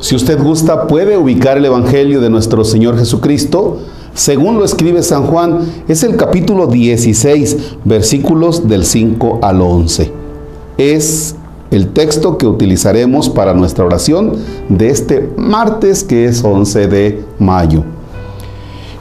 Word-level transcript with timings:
Si 0.00 0.14
usted 0.14 0.42
gusta, 0.42 0.86
puede 0.86 1.18
ubicar 1.18 1.58
el 1.58 1.66
Evangelio 1.66 2.22
de 2.22 2.30
nuestro 2.30 2.64
Señor 2.64 2.98
Jesucristo. 2.98 3.80
Según 4.14 4.56
lo 4.56 4.64
escribe 4.64 5.02
San 5.02 5.26
Juan, 5.26 5.60
es 5.88 6.02
el 6.02 6.16
capítulo 6.16 6.66
16, 6.66 7.76
versículos 7.84 8.66
del 8.66 8.86
5 8.86 9.40
al 9.42 9.60
11. 9.60 10.10
Es 10.78 11.36
el 11.70 11.88
texto 11.88 12.38
que 12.38 12.46
utilizaremos 12.46 13.28
para 13.28 13.52
nuestra 13.52 13.84
oración 13.84 14.32
de 14.70 14.88
este 14.88 15.28
martes 15.36 16.02
que 16.02 16.24
es 16.24 16.42
11 16.42 16.88
de 16.88 17.24
mayo. 17.38 17.84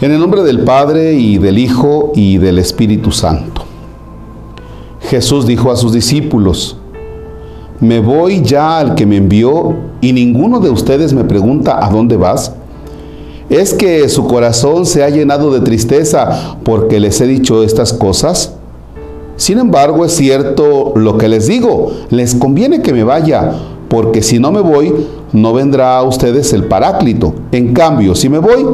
En 0.00 0.10
el 0.10 0.18
nombre 0.18 0.42
del 0.42 0.60
Padre 0.64 1.12
y 1.12 1.38
del 1.38 1.58
Hijo 1.58 2.10
y 2.16 2.38
del 2.38 2.58
Espíritu 2.58 3.12
Santo. 3.12 3.62
Jesús 5.02 5.46
dijo 5.46 5.70
a 5.70 5.76
sus 5.76 5.92
discípulos, 5.92 6.77
me 7.80 8.00
voy 8.00 8.42
ya 8.42 8.78
al 8.78 8.94
que 8.94 9.06
me 9.06 9.16
envió 9.16 9.74
y 10.00 10.12
ninguno 10.12 10.58
de 10.58 10.70
ustedes 10.70 11.12
me 11.12 11.24
pregunta 11.24 11.84
a 11.84 11.90
dónde 11.90 12.16
vas. 12.16 12.52
¿Es 13.48 13.72
que 13.72 14.08
su 14.08 14.26
corazón 14.26 14.84
se 14.84 15.04
ha 15.04 15.10
llenado 15.10 15.52
de 15.52 15.60
tristeza 15.60 16.56
porque 16.64 17.00
les 17.00 17.20
he 17.20 17.26
dicho 17.26 17.62
estas 17.62 17.92
cosas? 17.92 18.54
Sin 19.36 19.58
embargo, 19.58 20.04
es 20.04 20.12
cierto 20.12 20.92
lo 20.96 21.16
que 21.16 21.28
les 21.28 21.46
digo, 21.46 21.92
les 22.10 22.34
conviene 22.34 22.82
que 22.82 22.92
me 22.92 23.04
vaya, 23.04 23.52
porque 23.88 24.22
si 24.22 24.40
no 24.40 24.50
me 24.50 24.60
voy, 24.60 24.92
no 25.32 25.52
vendrá 25.52 25.96
a 25.96 26.02
ustedes 26.02 26.52
el 26.52 26.64
paráclito. 26.64 27.32
En 27.52 27.72
cambio, 27.72 28.16
si 28.16 28.28
me 28.28 28.38
voy, 28.38 28.66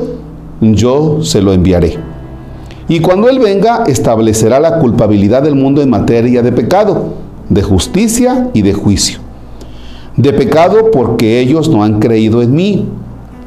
yo 0.62 1.22
se 1.22 1.42
lo 1.42 1.52
enviaré. 1.52 1.98
Y 2.88 3.00
cuando 3.00 3.28
Él 3.28 3.38
venga, 3.38 3.84
establecerá 3.86 4.58
la 4.58 4.78
culpabilidad 4.78 5.42
del 5.42 5.54
mundo 5.54 5.82
en 5.82 5.90
materia 5.90 6.42
de 6.42 6.52
pecado 6.52 7.23
de 7.48 7.62
justicia 7.62 8.50
y 8.52 8.62
de 8.62 8.72
juicio. 8.72 9.18
De 10.16 10.32
pecado 10.32 10.90
porque 10.92 11.40
ellos 11.40 11.68
no 11.68 11.82
han 11.82 11.98
creído 12.00 12.42
en 12.42 12.54
mí. 12.54 12.88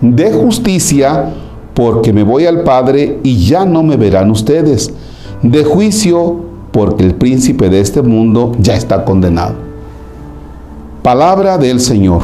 De 0.01 0.31
justicia 0.31 1.33
porque 1.73 2.11
me 2.13 2.23
voy 2.23 2.45
al 2.45 2.63
Padre 2.63 3.19
y 3.23 3.45
ya 3.45 3.65
no 3.65 3.83
me 3.83 3.97
verán 3.97 4.31
ustedes. 4.31 4.93
De 5.41 5.63
juicio 5.63 6.41
porque 6.71 7.03
el 7.03 7.15
príncipe 7.15 7.69
de 7.69 7.79
este 7.79 8.01
mundo 8.01 8.51
ya 8.59 8.75
está 8.75 9.05
condenado. 9.05 9.55
Palabra 11.01 11.57
del 11.57 11.79
Señor. 11.79 12.23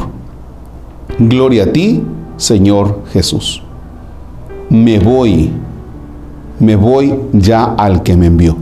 Gloria 1.18 1.64
a 1.64 1.72
ti, 1.72 2.02
Señor 2.36 3.02
Jesús. 3.12 3.62
Me 4.68 4.98
voy, 4.98 5.50
me 6.58 6.76
voy 6.76 7.14
ya 7.32 7.64
al 7.64 8.02
que 8.02 8.16
me 8.16 8.26
envió. 8.26 8.56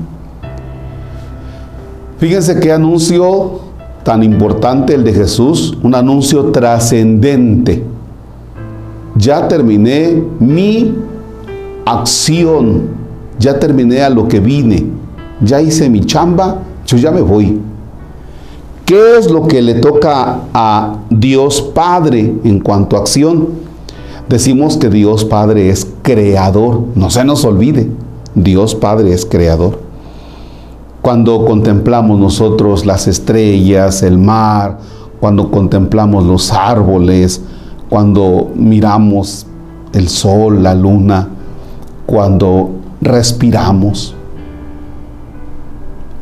Fíjense 2.23 2.61
qué 2.61 2.70
anuncio 2.70 3.59
tan 4.05 4.23
importante 4.23 4.95
el 4.95 5.03
de 5.03 5.12
Jesús, 5.12 5.77
un 5.83 5.92
anuncio 5.92 6.53
trascendente. 6.53 7.83
Ya 9.17 9.48
terminé 9.48 10.23
mi 10.39 10.95
acción, 11.84 12.83
ya 13.41 13.59
terminé 13.59 14.03
a 14.03 14.09
lo 14.09 14.28
que 14.28 14.39
vine, 14.39 14.87
ya 15.41 15.61
hice 15.61 15.91
mi 15.91 15.98
chamba, 16.03 16.62
yo 16.87 16.97
ya 16.97 17.11
me 17.11 17.23
voy. 17.23 17.61
¿Qué 18.87 19.17
es 19.19 19.28
lo 19.28 19.48
que 19.48 19.61
le 19.61 19.75
toca 19.81 20.43
a 20.55 20.98
Dios 21.11 21.61
Padre 21.75 22.37
en 22.45 22.61
cuanto 22.61 22.95
a 22.95 23.00
acción? 23.00 23.48
Decimos 24.28 24.77
que 24.77 24.91
Dios 24.91 25.25
Padre 25.25 25.70
es 25.70 25.89
creador, 26.03 26.84
no 26.95 27.11
se 27.11 27.25
nos 27.25 27.45
olvide, 27.45 27.89
Dios 28.37 28.77
Padre 28.77 29.12
es 29.12 29.27
creador. 29.27 29.81
Cuando 31.03 31.45
contemplamos 31.45 32.19
nosotros 32.20 32.86
las 32.86 33.08
estrellas, 33.08 34.05
el 34.05 34.19
mar, 34.19 34.78
cuando 35.19 35.50
contemplamos 35.50 36.25
los 36.25 36.53
árboles, 36.53 37.42
cuando 37.89 38.53
miramos 38.55 39.47
el 39.93 40.09
sol, 40.09 40.62
la 40.62 40.75
luna, 40.75 41.28
cuando 42.06 42.71
respiramos. 43.00 44.15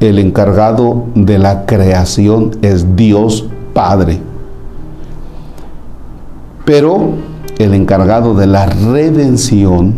El 0.01 0.19
encargado 0.19 1.05
de 1.15 1.39
la 1.39 1.67
creación 1.67 2.53
es 2.63 2.97
Dios 2.97 3.47
Padre. 3.75 4.19
Pero 6.65 7.11
el 7.59 7.75
encargado 7.75 8.35
de 8.35 8.47
la 8.47 8.65
redención, 8.65 9.95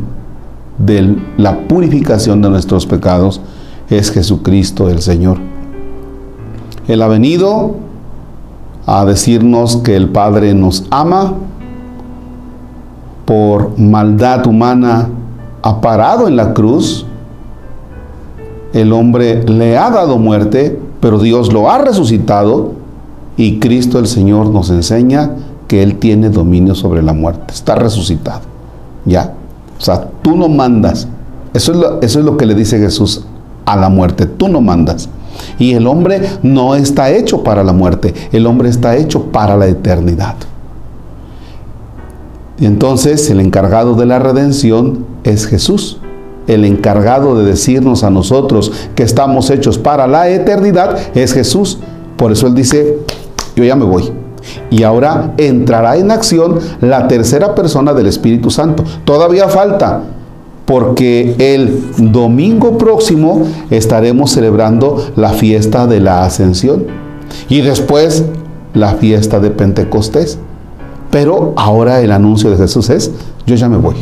de 0.79 1.17
la 1.37 1.69
purificación 1.69 2.43
de 2.43 2.51
nuestros 2.51 2.85
pecados, 2.85 3.41
es 3.99 4.11
Jesucristo 4.11 4.89
el 4.89 5.01
Señor. 5.01 5.39
Él 6.89 7.03
ha 7.03 7.09
venido 7.09 7.77
a 8.87 9.05
decirnos 9.05 9.77
que 9.79 9.95
el 9.95 10.09
Padre 10.09 10.55
nos 10.55 10.85
ama, 10.91 11.35
por 13.25 13.79
maldad 13.79 14.47
humana 14.47 15.09
ha 15.63 15.81
parado 15.81 16.27
en 16.27 16.37
la 16.37 16.55
cruz, 16.55 17.07
el 18.73 18.93
hombre 18.93 19.45
le 19.45 19.77
ha 19.77 19.91
dado 19.91 20.19
muerte, 20.19 20.81
pero 21.01 21.19
Dios 21.19 21.53
lo 21.53 21.71
ha 21.71 21.79
resucitado 21.79 22.73
y 23.37 23.61
Cristo 23.61 23.99
el 23.99 24.07
Señor 24.07 24.49
nos 24.49 24.71
enseña 24.71 25.31
que 25.69 25.83
Él 25.83 25.99
tiene 25.99 26.31
dominio 26.31 26.75
sobre 26.75 27.03
la 27.03 27.13
muerte, 27.13 27.55
está 27.55 27.75
resucitado. 27.75 28.41
¿Ya? 29.05 29.35
O 29.79 29.81
sea, 29.81 30.09
tú 30.23 30.37
no 30.37 30.49
mandas. 30.49 31.09
Eso 31.55 31.73
es 31.73 31.79
lo, 31.79 32.01
eso 32.01 32.19
es 32.19 32.25
lo 32.25 32.37
que 32.37 32.47
le 32.47 32.55
dice 32.55 32.79
Jesús 32.79 33.25
a 33.65 33.77
la 33.77 33.89
muerte, 33.89 34.27
tú 34.27 34.49
no 34.49 34.61
mandas. 34.61 35.09
Y 35.59 35.73
el 35.73 35.87
hombre 35.87 36.21
no 36.43 36.75
está 36.75 37.11
hecho 37.11 37.43
para 37.43 37.65
la 37.65 37.73
muerte, 37.73 38.15
el 38.33 38.47
hombre 38.47 38.69
está 38.69 38.97
hecho 38.97 39.25
para 39.27 39.57
la 39.57 39.67
eternidad. 39.67 40.35
Y 42.59 42.67
entonces 42.67 43.29
el 43.31 43.41
encargado 43.41 43.95
de 43.95 44.07
la 44.07 44.19
redención 44.19 45.05
es 45.25 45.47
Jesús. 45.47 45.99
El 46.47 46.65
encargado 46.65 47.37
de 47.37 47.45
decirnos 47.45 48.05
a 48.05 48.11
nosotros 48.11 48.73
que 48.95 49.03
estamos 49.03 49.51
hechos 49.51 49.79
para 49.79 50.07
la 50.07 50.29
eternidad 50.29 50.97
es 51.15 51.33
Jesús. 51.33 51.79
Por 52.17 52.31
eso 52.31 52.47
Él 52.47 52.55
dice, 52.55 52.99
yo 53.57 53.65
ya 53.65 53.75
me 53.75 53.85
voy. 53.85 54.13
Y 54.71 54.83
ahora 54.83 55.35
entrará 55.39 55.97
en 55.97 56.11
acción 56.11 56.59
la 56.81 57.09
tercera 57.09 57.55
persona 57.55 57.95
del 57.95 58.07
Espíritu 58.07 58.51
Santo. 58.51 58.85
Todavía 59.05 59.49
falta, 59.49 60.03
porque 60.73 61.35
el 61.39 61.83
domingo 61.99 62.79
próximo 62.79 63.43
estaremos 63.69 64.31
celebrando 64.31 65.05
la 65.17 65.29
fiesta 65.35 65.87
de 65.87 66.01
la 66.01 66.25
ascensión 66.25 66.87
y 67.51 67.61
después 67.61 68.25
la 68.73 68.95
fiesta 68.95 69.39
de 69.39 69.51
Pentecostés. 69.51 70.39
Pero 71.11 71.53
ahora 71.59 72.01
el 72.01 72.11
anuncio 72.11 72.51
de 72.51 72.57
Jesús 72.57 72.89
es, 72.89 73.11
yo 73.45 73.55
ya 73.55 73.69
me 73.69 73.77
voy. 73.77 73.97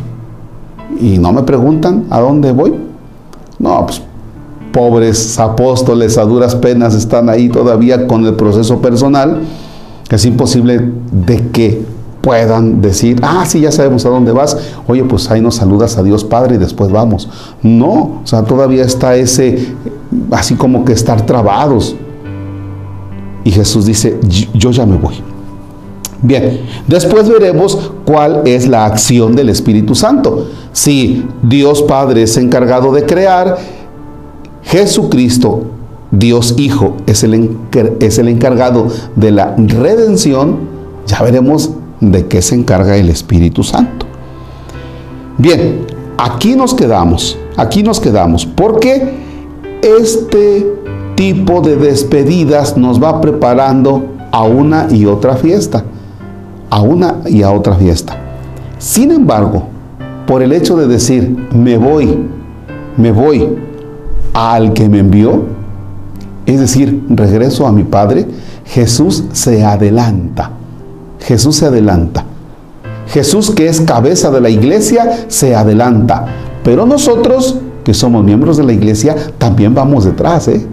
Y 1.00 1.19
no 1.19 1.32
me 1.32 1.42
preguntan 1.42 2.04
a 2.09 2.20
dónde 2.20 2.53
voy. 2.53 2.72
No, 3.59 3.86
pues 3.86 4.00
pobres 4.72 5.41
apóstoles 5.41 6.19
a 6.19 6.22
duras 6.22 6.54
penas 6.54 6.94
están 6.94 7.28
ahí 7.28 7.48
todavía 7.48 8.06
con 8.06 8.25
el 8.26 8.34
proceso 8.34 8.80
personal. 8.80 9.41
Es 10.09 10.25
imposible 10.25 10.92
de 11.10 11.48
que 11.48 11.82
puedan 12.20 12.81
decir, 12.81 13.19
ah, 13.22 13.44
sí, 13.47 13.60
ya 13.60 13.72
sabemos 13.72 14.04
a 14.04 14.10
dónde 14.10 14.32
vas, 14.32 14.56
oye, 14.86 15.04
pues 15.04 15.31
ahí 15.31 15.41
nos 15.41 15.56
saludas 15.56 15.97
a 15.97 16.03
Dios 16.03 16.25
Padre 16.25 16.56
y 16.56 16.58
después 16.58 16.91
vamos. 16.91 17.28
No, 17.62 18.20
o 18.22 18.22
sea, 18.25 18.42
todavía 18.42 18.84
está 18.84 19.16
ese, 19.16 19.75
así 20.30 20.54
como 20.54 20.84
que 20.84 20.92
estar 20.92 21.25
trabados. 21.25 21.97
Y 23.42 23.50
Jesús 23.50 23.86
dice, 23.86 24.19
yo 24.53 24.70
ya 24.70 24.84
me 24.84 24.97
voy. 24.97 25.14
Bien, 26.22 26.60
después 26.86 27.28
veremos 27.28 27.92
cuál 28.04 28.42
es 28.44 28.69
la 28.69 28.84
acción 28.84 29.34
del 29.34 29.48
Espíritu 29.48 29.94
Santo. 29.94 30.48
Si 30.72 31.26
Dios 31.42 31.82
Padre 31.82 32.25
es 32.25 32.36
encargado 32.36 32.92
de 32.92 33.06
crear, 33.06 33.56
Jesucristo, 34.62 35.62
Dios 36.10 36.54
Hijo, 36.59 36.97
es 37.06 37.25
el, 37.25 37.56
es 38.00 38.18
el 38.18 38.28
encargado 38.28 38.89
de 39.16 39.30
la 39.30 39.54
redención, 39.56 40.59
ya 41.06 41.22
veremos 41.22 41.71
de 42.00 42.26
qué 42.26 42.42
se 42.42 42.54
encarga 42.54 42.97
el 42.97 43.08
Espíritu 43.10 43.62
Santo. 43.62 44.06
Bien, 45.38 45.86
aquí 46.18 46.56
nos 46.56 46.74
quedamos, 46.74 47.38
aquí 47.56 47.82
nos 47.82 48.00
quedamos, 48.00 48.47
porque 48.47 49.14
este 49.82 50.66
tipo 51.14 51.60
de 51.60 51.76
despedidas 51.76 52.76
nos 52.76 53.02
va 53.02 53.20
preparando 53.20 54.04
a 54.32 54.44
una 54.44 54.88
y 54.91 55.06
otra 55.06 55.36
fiesta, 55.36 55.84
a 56.70 56.80
una 56.80 57.16
y 57.26 57.42
a 57.42 57.50
otra 57.52 57.74
fiesta. 57.74 58.16
Sin 58.78 59.10
embargo, 59.10 59.64
por 60.26 60.42
el 60.42 60.52
hecho 60.52 60.76
de 60.76 60.86
decir, 60.86 61.48
me 61.54 61.76
voy, 61.76 62.18
me 62.97 63.12
voy 63.12 63.48
al 64.32 64.72
que 64.72 64.88
me 64.88 65.00
envió, 65.00 65.44
es 66.47 66.60
decir, 66.60 67.04
regreso 67.08 67.66
a 67.66 67.72
mi 67.72 67.84
Padre, 67.84 68.26
Jesús 68.64 69.24
se 69.32 69.64
adelanta 69.64 70.52
Jesús 71.21 71.57
se 71.57 71.67
adelanta. 71.67 72.25
Jesús, 73.09 73.51
que 73.51 73.69
es 73.69 73.81
cabeza 73.81 74.31
de 74.31 74.41
la 74.41 74.51
iglesia, 74.51 75.27
se 75.28 75.55
adelanta. 75.55 76.27
Pero 76.63 76.87
nosotros, 76.87 77.57
que 77.84 77.95
somos 77.95 78.25
miembros 78.25 78.57
de 78.57 78.65
la 78.65 78.72
iglesia, 78.72 79.17
también 79.39 79.75
vamos 79.75 80.05
detrás. 80.05 80.49
¿eh? 80.49 80.67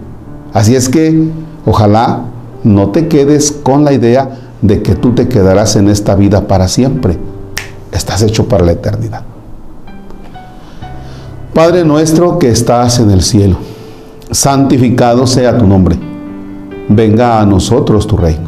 Así 0.52 0.76
es 0.76 0.88
que 0.88 1.30
ojalá 1.66 2.22
no 2.62 2.90
te 2.90 3.08
quedes 3.08 3.52
con 3.52 3.84
la 3.84 3.92
idea 3.92 4.30
de 4.62 4.82
que 4.82 4.94
tú 4.94 5.14
te 5.14 5.28
quedarás 5.28 5.76
en 5.76 5.88
esta 5.88 6.14
vida 6.14 6.46
para 6.46 6.68
siempre. 6.68 7.18
Estás 7.92 8.22
hecho 8.22 8.46
para 8.46 8.64
la 8.64 8.72
eternidad. 8.72 9.22
Padre 11.54 11.84
nuestro 11.84 12.38
que 12.38 12.50
estás 12.50 13.00
en 13.00 13.10
el 13.10 13.22
cielo, 13.22 13.56
santificado 14.30 15.26
sea 15.26 15.58
tu 15.58 15.66
nombre. 15.66 15.98
Venga 16.88 17.40
a 17.40 17.46
nosotros 17.46 18.06
tu 18.06 18.16
reino. 18.16 18.47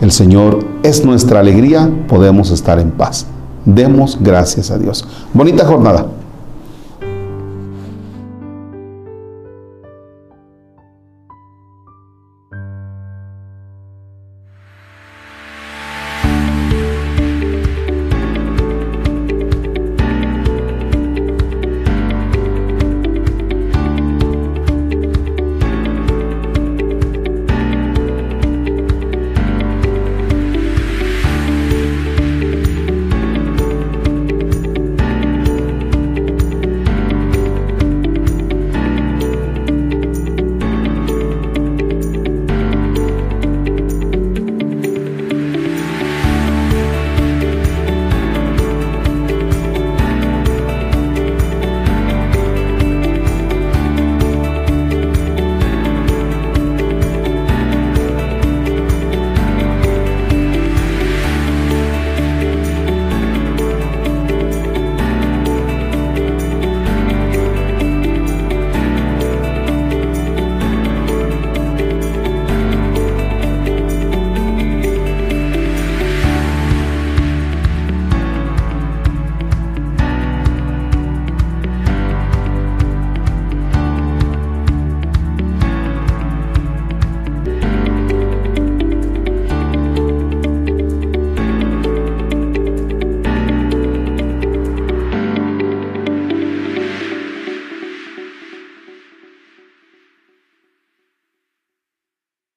El 0.00 0.12
Señor 0.12 0.64
es 0.82 1.04
nuestra 1.04 1.40
alegría, 1.40 1.90
podemos 2.06 2.50
estar 2.50 2.78
en 2.78 2.90
paz. 2.90 3.26
Demos 3.64 4.18
gracias 4.20 4.70
a 4.70 4.78
Dios. 4.78 5.06
Bonita 5.32 5.64
jornada. 5.64 6.06